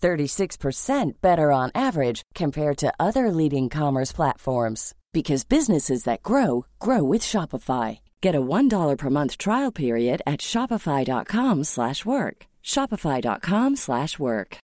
36% 0.00 1.12
better 1.20 1.52
on 1.52 1.70
average 1.74 2.22
compared 2.34 2.76
to 2.78 2.92
other 2.98 3.30
leading 3.30 3.68
commerce 3.68 4.12
platforms 4.12 4.94
because 5.12 5.44
businesses 5.44 6.04
that 6.04 6.22
grow 6.22 6.66
grow 6.78 7.02
with 7.02 7.22
Shopify. 7.22 7.98
Get 8.20 8.34
a 8.34 8.40
$1 8.40 8.96
per 8.96 9.10
month 9.10 9.36
trial 9.38 9.72
period 9.72 10.22
at 10.26 10.40
shopify.com/work. 10.40 12.36
shopify.com/work. 12.62 14.58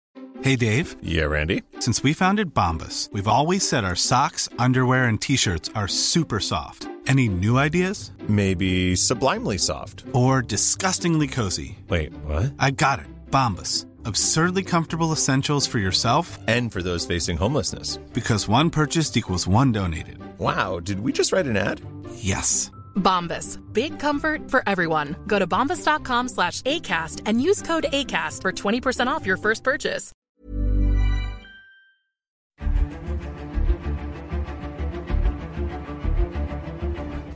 Hey 0.42 0.56
Dave. 0.56 0.95
Yeah, 1.02 1.26
Randy. 1.26 1.61
Since 1.80 2.04
we 2.04 2.14
founded 2.14 2.54
Bombus, 2.54 3.09
we've 3.14 3.28
always 3.28 3.67
said 3.67 3.86
our 3.86 3.95
socks, 3.95 4.50
underwear 4.59 5.06
and 5.06 5.22
t-shirts 5.22 5.70
are 5.76 5.88
super 5.88 6.39
soft. 6.39 6.88
Any 7.08 7.28
new 7.30 7.58
ideas? 7.58 8.11
Maybe 8.28 8.95
sublimely 8.95 9.58
soft 9.58 10.04
or 10.14 10.42
disgustingly 10.42 11.28
cozy. 11.28 11.78
Wait, 11.88 12.14
what? 12.26 12.54
I 12.59 12.72
got 12.72 13.00
it. 13.00 13.08
Bombus 13.30 13.86
absurdly 14.06 14.64
comfortable 14.64 15.12
essentials 15.12 15.68
for 15.68 15.80
yourself 15.80 16.40
and 16.48 16.72
for 16.72 16.82
those 16.82 17.06
facing 17.06 17.38
homelessness. 17.38 17.98
Because 18.14 18.48
one 18.48 18.70
purchased 18.70 19.16
equals 19.16 19.48
one 19.48 19.72
donated. 19.72 20.18
Wow, 20.40 20.80
did 20.80 21.00
we 21.00 21.12
just 21.12 21.32
write 21.32 21.45
an 21.45 21.58
ad? 21.58 21.82
Yes. 22.16 22.72
Bombas. 22.95 23.60
Big 23.73 24.00
comfort 24.00 24.50
for 24.50 24.64
everyone. 24.68 25.16
Go 25.28 25.40
to 25.40 25.48
bombas.com 25.48 26.30
slash 26.30 26.62
ACAST 26.62 27.22
and 27.26 27.42
use 27.42 27.62
code 27.62 27.86
ACAST 27.94 28.42
for 28.42 28.52
20% 28.52 29.08
off 29.08 29.26
your 29.26 29.38
first 29.38 29.64
purchase. 29.64 30.12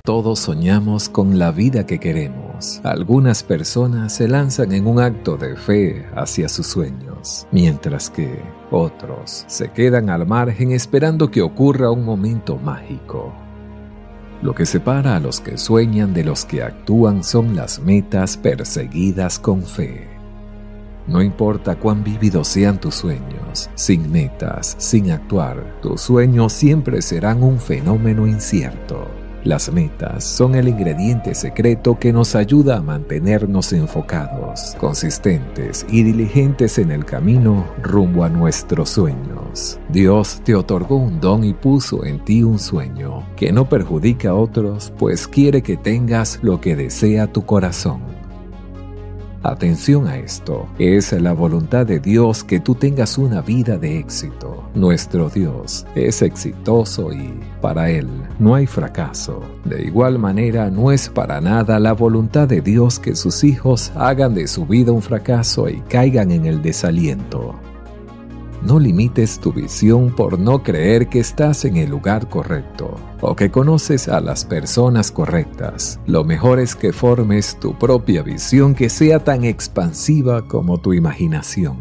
Todos 0.07 0.39
soñamos 0.39 1.09
con 1.09 1.37
la 1.37 1.51
vida 1.51 1.85
que 1.85 1.99
queremos. 1.99 2.46
Algunas 2.83 3.43
personas 3.43 4.13
se 4.13 4.27
lanzan 4.27 4.71
en 4.71 4.87
un 4.87 4.99
acto 4.99 5.37
de 5.37 5.55
fe 5.55 6.05
hacia 6.15 6.49
sus 6.49 6.67
sueños, 6.67 7.47
mientras 7.51 8.09
que 8.09 8.41
otros 8.71 9.45
se 9.47 9.71
quedan 9.71 10.09
al 10.09 10.25
margen 10.25 10.71
esperando 10.71 11.29
que 11.29 11.41
ocurra 11.41 11.91
un 11.91 12.03
momento 12.03 12.57
mágico. 12.57 13.33
Lo 14.41 14.53
que 14.53 14.65
separa 14.65 15.15
a 15.15 15.19
los 15.19 15.39
que 15.39 15.57
sueñan 15.57 16.13
de 16.13 16.23
los 16.23 16.45
que 16.45 16.61
actúan 16.61 17.23
son 17.23 17.55
las 17.55 17.79
metas 17.79 18.37
perseguidas 18.37 19.39
con 19.39 19.63
fe. 19.63 20.07
No 21.07 21.21
importa 21.21 21.75
cuán 21.75 22.03
vívidos 22.03 22.49
sean 22.49 22.79
tus 22.79 22.95
sueños, 22.95 23.69
sin 23.75 24.11
metas, 24.11 24.75
sin 24.77 25.09
actuar, 25.11 25.79
tus 25.81 26.01
sueños 26.01 26.51
siempre 26.51 27.01
serán 27.01 27.41
un 27.43 27.59
fenómeno 27.59 28.27
incierto. 28.27 29.07
Las 29.47 29.71
metas 29.71 30.25
son 30.25 30.55
el 30.55 30.67
ingrediente 30.67 31.33
secreto 31.33 31.97
que 31.97 32.11
nos 32.11 32.35
ayuda 32.35 32.75
a 32.75 32.81
mantenernos 32.81 33.71
enfocados, 33.71 34.75
consistentes 34.77 35.85
y 35.89 36.03
diligentes 36.03 36.77
en 36.77 36.91
el 36.91 37.05
camino 37.05 37.65
rumbo 37.81 38.25
a 38.25 38.29
nuestros 38.29 38.89
sueños. 38.89 39.79
Dios 39.87 40.41
te 40.43 40.53
otorgó 40.53 40.97
un 40.97 41.21
don 41.21 41.45
y 41.45 41.53
puso 41.53 42.03
en 42.03 42.25
ti 42.25 42.43
un 42.43 42.59
sueño 42.59 43.25
que 43.37 43.53
no 43.53 43.69
perjudica 43.69 44.31
a 44.31 44.35
otros, 44.35 44.91
pues 44.97 45.29
quiere 45.29 45.63
que 45.63 45.77
tengas 45.77 46.39
lo 46.41 46.59
que 46.59 46.75
desea 46.75 47.31
tu 47.31 47.45
corazón. 47.45 48.16
Atención 49.43 50.07
a 50.07 50.17
esto, 50.17 50.67
es 50.79 51.11
la 51.13 51.33
voluntad 51.33 51.85
de 51.85 51.99
Dios 51.99 52.43
que 52.43 52.59
tú 52.59 52.75
tengas 52.75 53.17
una 53.17 53.41
vida 53.41 53.77
de 53.77 53.99
éxito. 53.99 54.69
Nuestro 54.73 55.29
Dios 55.29 55.85
es 55.95 56.21
exitoso 56.21 57.13
y 57.13 57.39
para 57.61 57.89
Él 57.89 58.07
no 58.39 58.55
hay 58.55 58.65
fracaso. 58.65 59.41
De 59.63 59.83
igual 59.83 60.17
manera, 60.17 60.69
no 60.71 60.91
es 60.91 61.07
para 61.07 61.39
nada 61.39 61.79
la 61.79 61.93
voluntad 61.93 62.47
de 62.47 62.61
Dios 62.61 62.99
que 62.99 63.15
sus 63.15 63.43
hijos 63.43 63.91
hagan 63.95 64.33
de 64.33 64.47
su 64.47 64.65
vida 64.65 64.91
un 64.91 65.01
fracaso 65.01 65.69
y 65.69 65.81
caigan 65.81 66.31
en 66.31 66.45
el 66.45 66.61
desaliento. 66.61 67.55
No 68.61 68.79
limites 68.79 69.39
tu 69.39 69.53
visión 69.53 70.15
por 70.15 70.39
no 70.39 70.63
creer 70.63 71.07
que 71.07 71.19
estás 71.19 71.63
en 71.65 71.77
el 71.77 71.89
lugar 71.89 72.27
correcto 72.27 72.95
o 73.21 73.35
que 73.35 73.51
conoces 73.51 74.07
a 74.07 74.19
las 74.19 74.45
personas 74.45 75.11
correctas. 75.11 75.99
Lo 76.07 76.23
mejor 76.23 76.59
es 76.59 76.75
que 76.75 76.91
formes 76.91 77.57
tu 77.59 77.77
propia 77.77 78.23
visión 78.23 78.73
que 78.73 78.89
sea 78.89 79.23
tan 79.23 79.43
expansiva 79.43 80.47
como 80.47 80.79
tu 80.79 80.93
imaginación. 80.93 81.77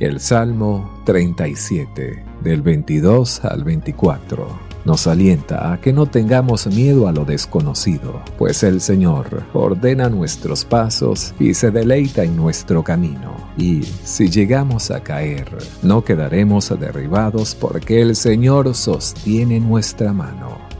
El 0.00 0.18
Salmo 0.18 1.02
37, 1.04 2.24
del 2.42 2.62
22 2.62 3.44
al 3.44 3.62
24 3.62 4.71
nos 4.84 5.06
alienta 5.06 5.72
a 5.72 5.80
que 5.80 5.92
no 5.92 6.06
tengamos 6.06 6.66
miedo 6.66 7.08
a 7.08 7.12
lo 7.12 7.24
desconocido, 7.24 8.22
pues 8.38 8.62
el 8.62 8.80
Señor 8.80 9.44
ordena 9.52 10.08
nuestros 10.08 10.64
pasos 10.64 11.34
y 11.38 11.54
se 11.54 11.70
deleita 11.70 12.24
en 12.24 12.36
nuestro 12.36 12.82
camino. 12.82 13.36
Y 13.56 13.82
si 13.82 14.28
llegamos 14.28 14.90
a 14.90 15.00
caer, 15.00 15.56
no 15.82 16.04
quedaremos 16.04 16.68
derribados 16.78 17.54
porque 17.54 18.00
el 18.00 18.16
Señor 18.16 18.74
sostiene 18.74 19.60
nuestra 19.60 20.12
mano. 20.12 20.72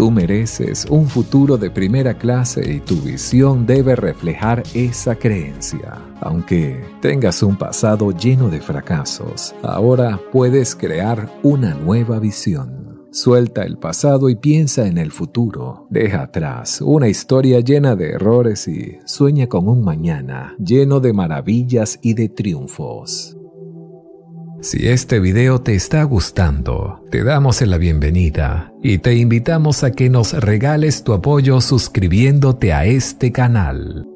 Tú 0.00 0.10
mereces 0.10 0.86
un 0.88 1.06
futuro 1.08 1.58
de 1.58 1.70
primera 1.70 2.14
clase 2.14 2.72
y 2.72 2.80
tu 2.80 2.96
visión 3.02 3.66
debe 3.66 3.94
reflejar 3.96 4.62
esa 4.72 5.14
creencia. 5.14 5.98
Aunque 6.22 6.82
tengas 7.02 7.42
un 7.42 7.54
pasado 7.56 8.10
lleno 8.10 8.48
de 8.48 8.62
fracasos, 8.62 9.54
ahora 9.62 10.18
puedes 10.32 10.74
crear 10.74 11.30
una 11.42 11.74
nueva 11.74 12.18
visión. 12.18 12.89
Suelta 13.12 13.64
el 13.64 13.76
pasado 13.76 14.28
y 14.28 14.36
piensa 14.36 14.86
en 14.86 14.96
el 14.96 15.10
futuro. 15.10 15.86
Deja 15.90 16.22
atrás 16.22 16.80
una 16.80 17.08
historia 17.08 17.60
llena 17.60 17.96
de 17.96 18.10
errores 18.10 18.68
y 18.68 18.98
sueña 19.04 19.48
con 19.48 19.68
un 19.68 19.82
mañana 19.82 20.54
lleno 20.64 21.00
de 21.00 21.12
maravillas 21.12 21.98
y 22.02 22.14
de 22.14 22.28
triunfos. 22.28 23.36
Si 24.62 24.86
este 24.86 25.20
video 25.20 25.62
te 25.62 25.74
está 25.74 26.02
gustando, 26.04 27.02
te 27.10 27.24
damos 27.24 27.62
la 27.62 27.78
bienvenida 27.78 28.74
y 28.82 28.98
te 28.98 29.14
invitamos 29.14 29.82
a 29.84 29.92
que 29.92 30.10
nos 30.10 30.34
regales 30.34 31.02
tu 31.02 31.14
apoyo 31.14 31.62
suscribiéndote 31.62 32.74
a 32.74 32.84
este 32.84 33.32
canal. 33.32 34.09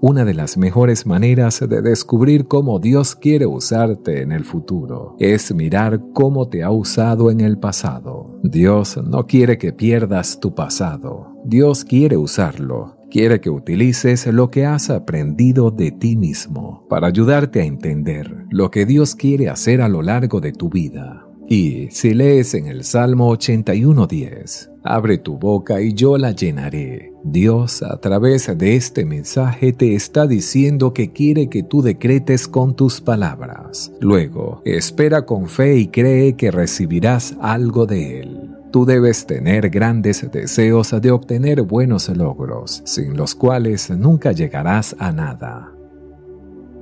Una 0.00 0.24
de 0.24 0.34
las 0.34 0.56
mejores 0.56 1.06
maneras 1.06 1.60
de 1.60 1.80
descubrir 1.80 2.46
cómo 2.46 2.78
Dios 2.78 3.14
quiere 3.14 3.46
usarte 3.46 4.22
en 4.22 4.32
el 4.32 4.44
futuro 4.44 5.16
es 5.18 5.54
mirar 5.54 6.00
cómo 6.12 6.48
te 6.48 6.62
ha 6.62 6.70
usado 6.70 7.30
en 7.30 7.40
el 7.40 7.58
pasado. 7.58 8.38
Dios 8.42 8.98
no 9.02 9.26
quiere 9.26 9.56
que 9.58 9.72
pierdas 9.72 10.40
tu 10.40 10.54
pasado. 10.54 11.32
Dios 11.44 11.84
quiere 11.84 12.16
usarlo. 12.16 12.98
Quiere 13.10 13.40
que 13.40 13.48
utilices 13.48 14.26
lo 14.26 14.50
que 14.50 14.66
has 14.66 14.90
aprendido 14.90 15.70
de 15.70 15.92
ti 15.92 16.16
mismo 16.16 16.84
para 16.88 17.06
ayudarte 17.06 17.60
a 17.60 17.64
entender 17.64 18.44
lo 18.50 18.70
que 18.70 18.86
Dios 18.86 19.14
quiere 19.14 19.48
hacer 19.48 19.80
a 19.80 19.88
lo 19.88 20.02
largo 20.02 20.40
de 20.40 20.52
tu 20.52 20.68
vida. 20.68 21.24
Y 21.48 21.88
si 21.90 22.12
lees 22.12 22.54
en 22.54 22.66
el 22.66 22.82
Salmo 22.84 23.30
81.10, 23.30 24.74
Abre 24.86 25.16
tu 25.16 25.38
boca 25.38 25.80
y 25.80 25.94
yo 25.94 26.18
la 26.18 26.32
llenaré. 26.32 27.13
Dios 27.24 27.82
a 27.82 27.96
través 27.96 28.56
de 28.58 28.76
este 28.76 29.06
mensaje 29.06 29.72
te 29.72 29.94
está 29.94 30.26
diciendo 30.26 30.92
que 30.92 31.10
quiere 31.10 31.48
que 31.48 31.62
tú 31.62 31.80
decretes 31.80 32.46
con 32.46 32.76
tus 32.76 33.00
palabras. 33.00 33.90
Luego, 33.98 34.60
espera 34.66 35.24
con 35.24 35.48
fe 35.48 35.78
y 35.78 35.88
cree 35.88 36.36
que 36.36 36.50
recibirás 36.50 37.34
algo 37.40 37.86
de 37.86 38.20
Él. 38.20 38.50
Tú 38.70 38.84
debes 38.84 39.24
tener 39.24 39.70
grandes 39.70 40.30
deseos 40.30 40.94
de 41.00 41.10
obtener 41.12 41.62
buenos 41.62 42.10
logros, 42.10 42.82
sin 42.84 43.16
los 43.16 43.34
cuales 43.34 43.88
nunca 43.88 44.32
llegarás 44.32 44.94
a 44.98 45.10
nada. 45.10 45.72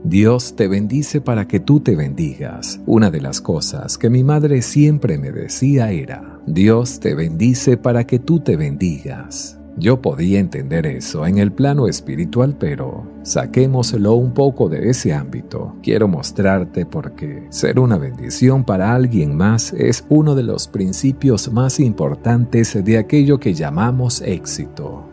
Dios 0.02 0.56
te 0.56 0.66
bendice 0.66 1.20
para 1.20 1.46
que 1.46 1.60
tú 1.60 1.78
te 1.78 1.94
bendigas. 1.94 2.80
Una 2.86 3.12
de 3.12 3.20
las 3.20 3.40
cosas 3.40 3.96
que 3.96 4.10
mi 4.10 4.24
madre 4.24 4.60
siempre 4.62 5.18
me 5.18 5.30
decía 5.30 5.92
era, 5.92 6.40
Dios 6.48 6.98
te 6.98 7.14
bendice 7.14 7.76
para 7.76 8.04
que 8.04 8.18
tú 8.18 8.40
te 8.40 8.56
bendigas. 8.56 9.61
Yo 9.76 10.02
podía 10.02 10.38
entender 10.38 10.86
eso 10.86 11.26
en 11.26 11.38
el 11.38 11.52
plano 11.52 11.88
espiritual, 11.88 12.56
pero 12.58 13.06
saquémoslo 13.22 14.14
un 14.14 14.34
poco 14.34 14.68
de 14.68 14.90
ese 14.90 15.14
ámbito. 15.14 15.76
Quiero 15.82 16.08
mostrarte 16.08 16.84
por 16.84 17.12
qué 17.12 17.46
ser 17.50 17.78
una 17.80 17.96
bendición 17.96 18.64
para 18.64 18.94
alguien 18.94 19.36
más 19.36 19.72
es 19.72 20.04
uno 20.08 20.34
de 20.34 20.42
los 20.42 20.68
principios 20.68 21.50
más 21.52 21.80
importantes 21.80 22.84
de 22.84 22.98
aquello 22.98 23.40
que 23.40 23.54
llamamos 23.54 24.20
éxito. 24.20 25.11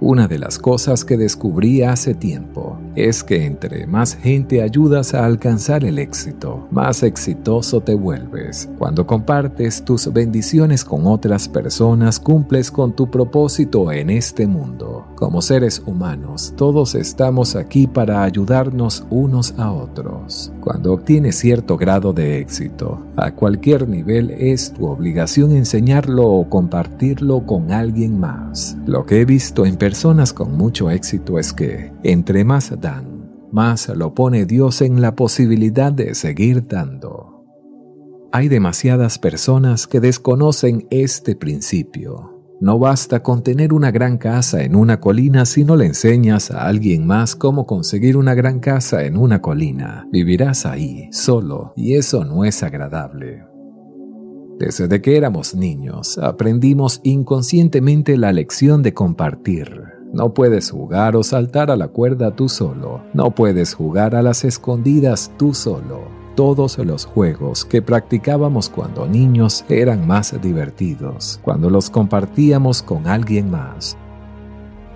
Una 0.00 0.28
de 0.28 0.38
las 0.38 0.58
cosas 0.58 1.04
que 1.04 1.16
descubrí 1.16 1.82
hace 1.82 2.14
tiempo 2.14 2.78
es 2.94 3.24
que 3.24 3.46
entre 3.46 3.86
más 3.86 4.14
gente 4.14 4.62
ayudas 4.62 5.14
a 5.14 5.24
alcanzar 5.24 5.84
el 5.84 5.98
éxito, 5.98 6.68
más 6.70 7.02
exitoso 7.02 7.80
te 7.80 7.94
vuelves. 7.94 8.68
Cuando 8.78 9.06
compartes 9.06 9.84
tus 9.84 10.12
bendiciones 10.12 10.84
con 10.84 11.06
otras 11.06 11.48
personas, 11.48 12.20
cumples 12.20 12.70
con 12.70 12.94
tu 12.94 13.10
propósito 13.10 13.90
en 13.92 14.10
este 14.10 14.46
mundo. 14.46 15.06
Como 15.14 15.42
seres 15.42 15.82
humanos, 15.86 16.52
todos 16.56 16.94
estamos 16.94 17.56
aquí 17.56 17.86
para 17.86 18.22
ayudarnos 18.22 19.06
unos 19.10 19.54
a 19.58 19.72
otros. 19.72 20.52
Cuando 20.60 20.92
obtienes 20.92 21.36
cierto 21.36 21.76
grado 21.76 22.12
de 22.12 22.38
éxito, 22.38 23.02
a 23.16 23.32
cualquier 23.32 23.88
nivel 23.88 24.30
es 24.30 24.72
tu 24.72 24.86
obligación 24.86 25.52
enseñarlo 25.52 26.26
o 26.26 26.48
compartirlo 26.48 27.46
con 27.46 27.72
alguien 27.72 28.18
más. 28.18 28.76
Lo 28.86 29.06
que 29.06 29.20
he 29.20 29.24
visto 29.24 29.66
en 29.66 29.76
personas 29.84 30.32
con 30.32 30.56
mucho 30.56 30.88
éxito 30.88 31.38
es 31.38 31.52
que, 31.52 31.92
entre 32.04 32.42
más 32.42 32.72
dan, 32.80 33.30
más 33.52 33.86
lo 33.90 34.14
pone 34.14 34.46
Dios 34.46 34.80
en 34.80 35.02
la 35.02 35.14
posibilidad 35.14 35.92
de 35.92 36.14
seguir 36.14 36.66
dando. 36.66 37.44
Hay 38.32 38.48
demasiadas 38.48 39.18
personas 39.18 39.86
que 39.86 40.00
desconocen 40.00 40.86
este 40.88 41.36
principio. 41.36 42.40
No 42.62 42.78
basta 42.78 43.22
con 43.22 43.42
tener 43.42 43.74
una 43.74 43.90
gran 43.90 44.16
casa 44.16 44.62
en 44.62 44.74
una 44.74 45.00
colina 45.00 45.44
si 45.44 45.64
no 45.64 45.76
le 45.76 45.84
enseñas 45.84 46.50
a 46.50 46.66
alguien 46.66 47.06
más 47.06 47.36
cómo 47.36 47.66
conseguir 47.66 48.16
una 48.16 48.32
gran 48.32 48.60
casa 48.60 49.04
en 49.04 49.18
una 49.18 49.42
colina. 49.42 50.08
Vivirás 50.10 50.64
ahí, 50.64 51.10
solo, 51.12 51.74
y 51.76 51.96
eso 51.96 52.24
no 52.24 52.46
es 52.46 52.62
agradable. 52.62 53.53
Desde 54.58 55.02
que 55.02 55.16
éramos 55.16 55.54
niños, 55.54 56.16
aprendimos 56.18 57.00
inconscientemente 57.02 58.16
la 58.16 58.32
lección 58.32 58.82
de 58.82 58.94
compartir. 58.94 59.82
No 60.12 60.32
puedes 60.32 60.70
jugar 60.70 61.16
o 61.16 61.24
saltar 61.24 61.72
a 61.72 61.76
la 61.76 61.88
cuerda 61.88 62.36
tú 62.36 62.48
solo. 62.48 63.02
No 63.14 63.34
puedes 63.34 63.74
jugar 63.74 64.14
a 64.14 64.22
las 64.22 64.44
escondidas 64.44 65.32
tú 65.36 65.54
solo. 65.54 66.02
Todos 66.36 66.78
los 66.78 67.04
juegos 67.04 67.64
que 67.64 67.82
practicábamos 67.82 68.68
cuando 68.68 69.08
niños 69.08 69.64
eran 69.68 70.06
más 70.06 70.40
divertidos, 70.40 71.40
cuando 71.42 71.68
los 71.68 71.90
compartíamos 71.90 72.82
con 72.82 73.08
alguien 73.08 73.50
más. 73.50 73.96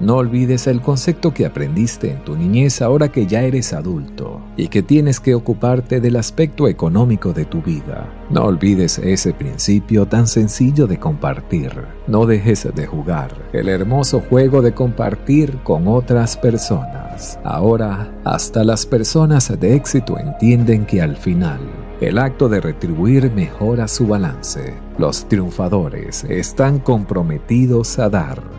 No 0.00 0.16
olvides 0.16 0.68
el 0.68 0.80
concepto 0.80 1.34
que 1.34 1.44
aprendiste 1.44 2.12
en 2.12 2.22
tu 2.24 2.36
niñez 2.36 2.82
ahora 2.82 3.08
que 3.08 3.26
ya 3.26 3.42
eres 3.42 3.72
adulto 3.72 4.40
y 4.56 4.68
que 4.68 4.82
tienes 4.82 5.18
que 5.18 5.34
ocuparte 5.34 6.00
del 6.00 6.14
aspecto 6.16 6.68
económico 6.68 7.32
de 7.32 7.44
tu 7.44 7.62
vida. 7.62 8.08
No 8.30 8.44
olvides 8.44 8.98
ese 8.98 9.32
principio 9.32 10.06
tan 10.06 10.28
sencillo 10.28 10.86
de 10.86 10.98
compartir. 10.98 11.72
No 12.06 12.26
dejes 12.26 12.68
de 12.72 12.86
jugar 12.86 13.48
el 13.52 13.68
hermoso 13.68 14.20
juego 14.20 14.62
de 14.62 14.72
compartir 14.72 15.58
con 15.64 15.88
otras 15.88 16.36
personas. 16.36 17.40
Ahora, 17.42 18.12
hasta 18.24 18.62
las 18.62 18.86
personas 18.86 19.58
de 19.58 19.74
éxito 19.74 20.16
entienden 20.16 20.86
que 20.86 21.02
al 21.02 21.16
final 21.16 21.60
el 22.00 22.18
acto 22.18 22.48
de 22.48 22.60
retribuir 22.60 23.32
mejora 23.32 23.88
su 23.88 24.06
balance. 24.06 24.74
Los 24.98 25.28
triunfadores 25.28 26.22
están 26.22 26.78
comprometidos 26.78 27.98
a 27.98 28.08
dar 28.08 28.57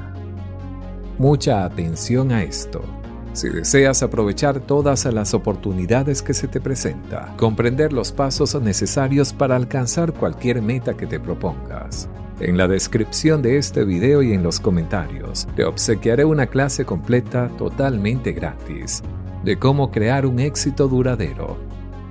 mucha 1.20 1.66
atención 1.66 2.32
a 2.32 2.44
esto. 2.44 2.82
Si 3.34 3.50
deseas 3.50 4.02
aprovechar 4.02 4.60
todas 4.60 5.06
las 5.06 5.34
oportunidades 5.34 6.24
que 6.24 6.34
se 6.34 6.48
te 6.48 6.60
presenta, 6.60 7.36
comprender 7.38 7.94
los 7.94 8.12
pasos 8.12 8.60
necesarios 8.60 9.34
para 9.34 9.56
alcanzar 9.56 10.14
cualquier 10.14 10.62
meta 10.62 10.96
que 10.96 11.06
te 11.06 11.20
propongas, 11.20 12.10
en 12.40 12.58
la 12.58 12.68
descripción 12.68 13.42
de 13.42 13.58
este 13.58 13.84
video 13.84 14.24
y 14.24 14.34
en 14.34 14.44
los 14.44 14.62
comentarios 14.62 15.46
te 15.56 15.66
obsequiaré 15.66 16.24
una 16.24 16.48
clase 16.48 16.86
completa 16.86 17.50
totalmente 17.58 18.32
gratis 18.32 19.04
de 19.44 19.60
cómo 19.60 19.92
crear 19.92 20.26
un 20.26 20.40
éxito 20.40 20.88
duradero, 20.88 21.58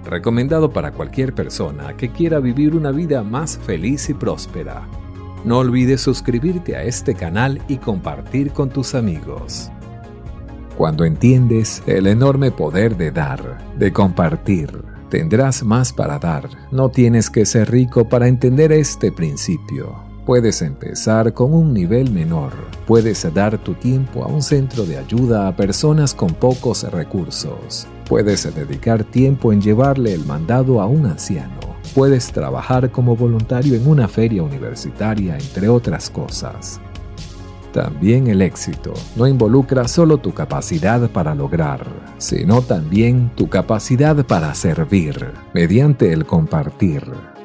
recomendado 0.05 0.71
para 0.71 0.93
cualquier 0.93 1.35
persona 1.35 1.97
que 1.97 2.11
quiera 2.11 2.41
vivir 2.41 2.75
una 2.75 2.91
vida 2.91 3.23
más 3.23 3.59
feliz 3.59 4.09
y 4.11 4.15
próspera. 4.15 4.87
No 5.45 5.59
olvides 5.59 6.01
suscribirte 6.01 6.77
a 6.77 6.83
este 6.83 7.15
canal 7.15 7.63
y 7.69 7.77
compartir 7.77 8.51
con 8.51 8.71
tus 8.71 8.95
amigos. 8.95 9.71
Cuando 10.77 11.05
entiendes 11.05 11.83
el 11.87 12.07
enorme 12.07 12.51
poder 12.51 12.97
de 12.97 13.11
dar, 13.11 13.59
de 13.79 13.93
compartir, 13.93 14.71
tendrás 15.11 15.63
más 15.63 15.93
para 15.93 16.19
dar. 16.19 16.49
No 16.71 16.89
tienes 16.89 17.31
que 17.31 17.47
ser 17.47 17.71
rico 17.71 18.09
para 18.09 18.29
entender 18.29 18.73
este 18.73 19.13
principio. 19.13 19.97
Puedes 20.27 20.61
empezar 20.61 21.33
con 21.33 21.55
un 21.55 21.73
nivel 21.73 22.13
menor. 22.13 22.53
Puedes 22.87 23.33
dar 23.33 23.59
tu 23.59 23.75
tiempo 23.75 24.25
a 24.25 24.27
un 24.27 24.43
centro 24.43 24.85
de 24.85 24.99
ayuda 24.99 25.49
a 25.49 25.57
personas 25.57 26.15
con 26.15 26.35
pocos 26.35 26.83
recursos. 26.93 27.87
Puedes 28.09 28.55
dedicar 28.55 29.05
tiempo 29.05 29.53
en 29.53 29.63
llevarle 29.63 30.13
el 30.13 30.27
mandado 30.27 30.81
a 30.81 30.87
un 30.87 31.07
anciano 31.07 31.68
puedes 31.95 32.33
trabajar 32.33 32.91
como 32.91 33.17
voluntario 33.17 33.75
en 33.75 33.87
una 33.89 34.09
feria 34.09 34.43
universitaria, 34.43 35.37
entre 35.37 35.69
otras 35.69 36.11
cosas. 36.11 36.81
También 37.73 38.29
el 38.29 38.43
éxito 38.43 38.95
no 39.17 39.27
involucra 39.27 39.87
solo 39.89 40.19
tu 40.19 40.33
capacidad 40.33 41.09
para 41.11 41.35
lograr, 41.35 41.87
sino 42.19 42.63
también 42.63 43.31
tu 43.37 43.49
capacidad 43.49 44.25
para 44.25 44.55
servir 44.55 45.33
mediante 45.53 46.13
el 46.13 46.25
compartir. 46.25 47.38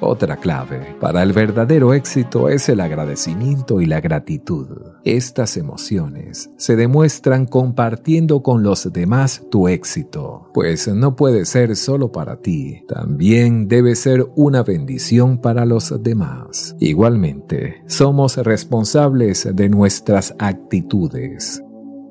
Otra 0.00 0.36
clave 0.36 0.94
para 1.00 1.22
el 1.22 1.32
verdadero 1.32 1.94
éxito 1.94 2.50
es 2.50 2.68
el 2.68 2.80
agradecimiento 2.80 3.80
y 3.80 3.86
la 3.86 4.00
gratitud. 4.00 4.66
Estas 5.04 5.56
emociones 5.56 6.50
se 6.58 6.76
demuestran 6.76 7.46
compartiendo 7.46 8.42
con 8.42 8.62
los 8.62 8.92
demás 8.92 9.42
tu 9.50 9.68
éxito, 9.68 10.50
pues 10.52 10.88
no 10.88 11.16
puede 11.16 11.46
ser 11.46 11.76
solo 11.76 12.12
para 12.12 12.36
ti, 12.36 12.82
también 12.86 13.68
debe 13.68 13.94
ser 13.96 14.26
una 14.36 14.62
bendición 14.62 15.40
para 15.40 15.64
los 15.64 16.02
demás. 16.02 16.76
Igualmente, 16.78 17.82
somos 17.86 18.36
responsables 18.36 19.48
de 19.54 19.68
nuestras 19.70 20.34
actitudes. 20.38 21.62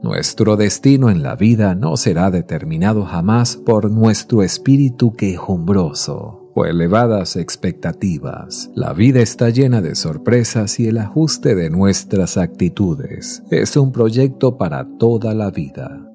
Nuestro 0.01 0.55
destino 0.55 1.09
en 1.09 1.21
la 1.21 1.35
vida 1.35 1.75
no 1.75 1.97
será 1.97 2.31
determinado 2.31 3.05
jamás 3.05 3.57
por 3.57 3.91
nuestro 3.91 4.43
espíritu 4.43 5.13
quejumbroso 5.13 6.44
o 6.55 6.65
elevadas 6.65 7.35
expectativas. 7.35 8.71
La 8.73 8.93
vida 8.93 9.21
está 9.21 9.49
llena 9.49 9.81
de 9.81 9.93
sorpresas 9.93 10.79
y 10.79 10.87
el 10.87 10.97
ajuste 10.97 11.53
de 11.53 11.69
nuestras 11.69 12.37
actitudes 12.37 13.43
es 13.51 13.75
un 13.77 13.91
proyecto 13.91 14.57
para 14.57 14.87
toda 14.97 15.35
la 15.35 15.51
vida. 15.51 16.09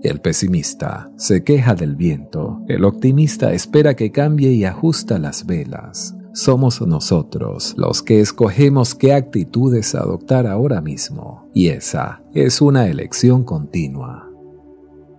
El 0.00 0.20
pesimista 0.20 1.10
se 1.16 1.42
queja 1.42 1.74
del 1.74 1.96
viento, 1.96 2.60
el 2.68 2.84
optimista 2.84 3.52
espera 3.52 3.96
que 3.96 4.12
cambie 4.12 4.52
y 4.52 4.64
ajusta 4.64 5.18
las 5.18 5.44
velas. 5.44 6.14
Somos 6.32 6.80
nosotros 6.80 7.74
los 7.76 8.00
que 8.04 8.20
escogemos 8.20 8.94
qué 8.94 9.12
actitudes 9.12 9.96
adoptar 9.96 10.46
ahora 10.46 10.80
mismo, 10.80 11.50
y 11.52 11.68
esa 11.68 12.22
es 12.32 12.60
una 12.60 12.86
elección 12.86 13.42
continua. 13.42 14.27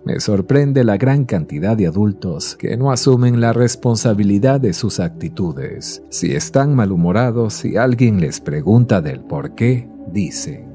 Me 0.10 0.20
sorprende 0.20 0.84
la 0.84 0.98
gran 0.98 1.24
cantidad 1.24 1.78
de 1.78 1.86
adultos 1.86 2.56
que 2.56 2.76
no 2.76 2.92
asumen 2.92 3.40
la 3.40 3.54
responsabilidad 3.54 4.60
de 4.60 4.74
sus 4.74 5.00
actitudes. 5.00 6.02
Si 6.10 6.34
están 6.34 6.74
malhumorados 6.74 7.64
y 7.64 7.78
alguien 7.78 8.20
les 8.20 8.40
pregunta 8.40 9.02
del 9.02 9.20
por 9.20 9.54
qué, 9.54 9.88
dicen, 10.12 10.66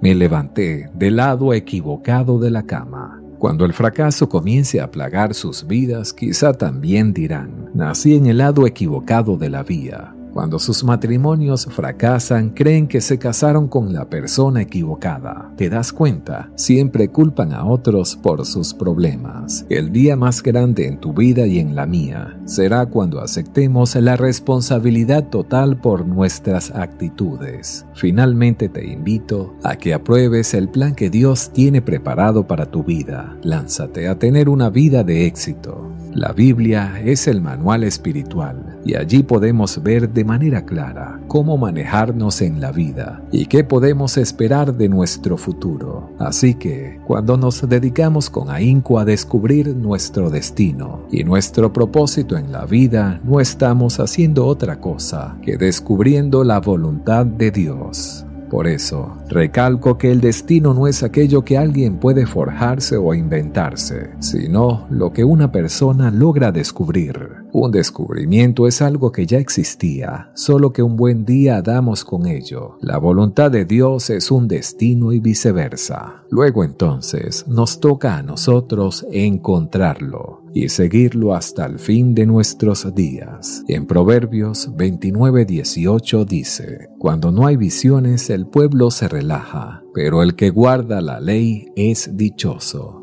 me 0.00 0.14
levanté 0.14 0.90
del 0.94 1.16
lado 1.16 1.54
equivocado 1.54 2.38
de 2.38 2.52
la 2.52 2.62
cama. 2.66 3.20
Cuando 3.40 3.64
el 3.64 3.72
fracaso 3.72 4.28
comience 4.28 4.80
a 4.80 4.92
plagar 4.92 5.34
sus 5.34 5.66
vidas, 5.66 6.12
quizá 6.12 6.52
también 6.52 7.12
dirán, 7.12 7.70
nací 7.74 8.14
en 8.14 8.26
el 8.26 8.38
lado 8.38 8.64
equivocado 8.64 9.36
de 9.36 9.50
la 9.50 9.64
vía. 9.64 10.13
Cuando 10.34 10.58
sus 10.58 10.82
matrimonios 10.82 11.66
fracasan, 11.66 12.50
creen 12.50 12.88
que 12.88 13.00
se 13.00 13.20
casaron 13.20 13.68
con 13.68 13.92
la 13.92 14.10
persona 14.10 14.62
equivocada. 14.62 15.52
¿Te 15.56 15.70
das 15.70 15.92
cuenta? 15.92 16.50
Siempre 16.56 17.08
culpan 17.08 17.52
a 17.52 17.64
otros 17.64 18.16
por 18.16 18.44
sus 18.44 18.74
problemas. 18.74 19.64
El 19.68 19.92
día 19.92 20.16
más 20.16 20.42
grande 20.42 20.88
en 20.88 20.98
tu 20.98 21.12
vida 21.12 21.46
y 21.46 21.60
en 21.60 21.76
la 21.76 21.86
mía 21.86 22.36
será 22.46 22.86
cuando 22.86 23.20
aceptemos 23.20 23.94
la 23.94 24.16
responsabilidad 24.16 25.28
total 25.28 25.80
por 25.80 26.04
nuestras 26.04 26.72
actitudes. 26.72 27.86
Finalmente 27.94 28.68
te 28.68 28.84
invito 28.84 29.54
a 29.62 29.76
que 29.76 29.94
apruebes 29.94 30.52
el 30.54 30.68
plan 30.68 30.96
que 30.96 31.10
Dios 31.10 31.50
tiene 31.52 31.80
preparado 31.80 32.48
para 32.48 32.66
tu 32.66 32.82
vida. 32.82 33.36
Lánzate 33.44 34.08
a 34.08 34.18
tener 34.18 34.48
una 34.48 34.68
vida 34.68 35.04
de 35.04 35.26
éxito. 35.26 35.93
La 36.14 36.32
Biblia 36.32 37.02
es 37.04 37.26
el 37.26 37.40
manual 37.40 37.82
espiritual 37.82 38.78
y 38.84 38.94
allí 38.94 39.24
podemos 39.24 39.82
ver 39.82 40.08
de 40.08 40.24
manera 40.24 40.64
clara 40.64 41.20
cómo 41.26 41.58
manejarnos 41.58 42.40
en 42.40 42.60
la 42.60 42.70
vida 42.70 43.20
y 43.32 43.46
qué 43.46 43.64
podemos 43.64 44.16
esperar 44.16 44.76
de 44.76 44.88
nuestro 44.88 45.36
futuro. 45.36 46.10
Así 46.20 46.54
que, 46.54 47.00
cuando 47.04 47.36
nos 47.36 47.68
dedicamos 47.68 48.30
con 48.30 48.48
ahínco 48.48 49.00
a 49.00 49.04
descubrir 49.04 49.74
nuestro 49.74 50.30
destino 50.30 51.02
y 51.10 51.24
nuestro 51.24 51.72
propósito 51.72 52.36
en 52.36 52.52
la 52.52 52.64
vida, 52.64 53.20
no 53.24 53.40
estamos 53.40 53.98
haciendo 53.98 54.46
otra 54.46 54.78
cosa 54.80 55.36
que 55.42 55.56
descubriendo 55.56 56.44
la 56.44 56.60
voluntad 56.60 57.26
de 57.26 57.50
Dios. 57.50 58.24
Por 58.54 58.68
eso, 58.68 59.16
recalco 59.28 59.98
que 59.98 60.12
el 60.12 60.20
destino 60.20 60.74
no 60.74 60.86
es 60.86 61.02
aquello 61.02 61.44
que 61.44 61.58
alguien 61.58 61.98
puede 61.98 62.24
forjarse 62.24 62.96
o 62.96 63.12
inventarse, 63.12 64.12
sino 64.20 64.86
lo 64.90 65.12
que 65.12 65.24
una 65.24 65.50
persona 65.50 66.12
logra 66.12 66.52
descubrir. 66.52 67.18
Un 67.52 67.72
descubrimiento 67.72 68.68
es 68.68 68.80
algo 68.80 69.10
que 69.10 69.26
ya 69.26 69.38
existía, 69.38 70.30
solo 70.36 70.72
que 70.72 70.84
un 70.84 70.94
buen 70.94 71.24
día 71.24 71.62
damos 71.62 72.04
con 72.04 72.28
ello. 72.28 72.78
La 72.80 72.98
voluntad 72.98 73.50
de 73.50 73.64
Dios 73.64 74.08
es 74.10 74.30
un 74.30 74.46
destino 74.46 75.12
y 75.12 75.18
viceversa. 75.18 76.22
Luego 76.30 76.62
entonces 76.62 77.48
nos 77.48 77.80
toca 77.80 78.18
a 78.18 78.22
nosotros 78.22 79.04
encontrarlo 79.10 80.43
y 80.54 80.68
seguirlo 80.68 81.34
hasta 81.34 81.66
el 81.66 81.80
fin 81.80 82.14
de 82.14 82.26
nuestros 82.26 82.94
días. 82.94 83.64
En 83.66 83.86
Proverbios 83.86 84.70
29:18 84.74 86.24
dice, 86.24 86.88
Cuando 86.98 87.32
no 87.32 87.46
hay 87.46 87.56
visiones 87.56 88.30
el 88.30 88.46
pueblo 88.46 88.92
se 88.92 89.08
relaja, 89.08 89.82
pero 89.92 90.22
el 90.22 90.36
que 90.36 90.50
guarda 90.50 91.00
la 91.00 91.20
ley 91.20 91.66
es 91.74 92.16
dichoso. 92.16 93.02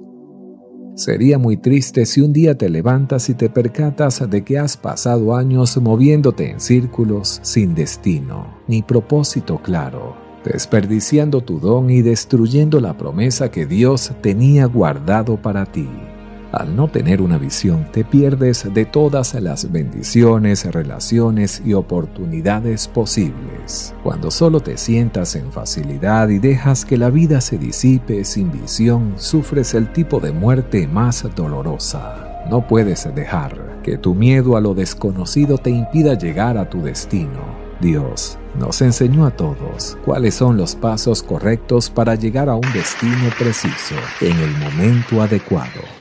Sería 0.95 1.37
muy 1.37 1.57
triste 1.57 2.05
si 2.05 2.21
un 2.21 2.31
día 2.31 2.57
te 2.57 2.69
levantas 2.69 3.29
y 3.29 3.33
te 3.33 3.49
percatas 3.49 4.29
de 4.29 4.43
que 4.43 4.57
has 4.57 4.77
pasado 4.77 5.35
años 5.35 5.77
moviéndote 5.77 6.49
en 6.49 6.59
círculos 6.59 7.39
sin 7.43 7.75
destino 7.75 8.59
ni 8.67 8.81
propósito 8.81 9.61
claro, 9.61 10.15
desperdiciando 10.45 11.41
tu 11.41 11.59
don 11.59 11.89
y 11.89 12.01
destruyendo 12.01 12.79
la 12.79 12.97
promesa 12.97 13.51
que 13.51 13.65
Dios 13.65 14.11
tenía 14.21 14.65
guardado 14.65 15.41
para 15.41 15.65
ti. 15.65 15.87
Al 16.51 16.75
no 16.75 16.89
tener 16.89 17.21
una 17.21 17.37
visión, 17.37 17.87
te 17.93 18.03
pierdes 18.03 18.67
de 18.73 18.83
todas 18.85 19.33
las 19.35 19.71
bendiciones, 19.71 20.65
relaciones 20.65 21.61
y 21.65 21.73
oportunidades 21.73 22.89
posibles. 22.89 23.93
Cuando 24.03 24.31
solo 24.31 24.59
te 24.59 24.77
sientas 24.77 25.35
en 25.35 25.51
facilidad 25.51 26.27
y 26.27 26.39
dejas 26.39 26.83
que 26.83 26.97
la 26.97 27.09
vida 27.09 27.39
se 27.39 27.57
disipe 27.57 28.25
sin 28.25 28.51
visión, 28.51 29.13
sufres 29.15 29.73
el 29.73 29.93
tipo 29.93 30.19
de 30.19 30.33
muerte 30.33 30.87
más 30.87 31.25
dolorosa. 31.35 32.43
No 32.49 32.67
puedes 32.67 33.07
dejar 33.15 33.79
que 33.81 33.97
tu 33.97 34.13
miedo 34.13 34.57
a 34.57 34.61
lo 34.61 34.73
desconocido 34.73 35.57
te 35.57 35.69
impida 35.69 36.17
llegar 36.17 36.57
a 36.57 36.69
tu 36.69 36.81
destino. 36.81 37.61
Dios 37.79 38.37
nos 38.59 38.81
enseñó 38.81 39.25
a 39.25 39.31
todos 39.31 39.97
cuáles 40.03 40.35
son 40.35 40.57
los 40.57 40.75
pasos 40.75 41.23
correctos 41.23 41.89
para 41.89 42.15
llegar 42.15 42.49
a 42.49 42.55
un 42.55 42.73
destino 42.73 43.29
preciso 43.39 43.95
en 44.19 44.37
el 44.37 44.51
momento 44.57 45.21
adecuado. 45.21 46.00